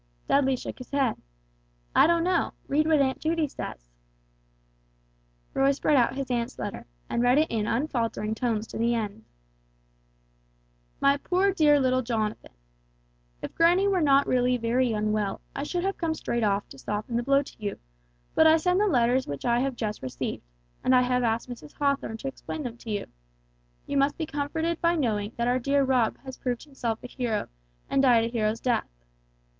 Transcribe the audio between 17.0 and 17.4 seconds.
the